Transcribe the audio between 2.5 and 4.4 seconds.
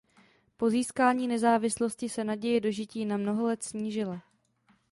dožití na mnoho let snížila.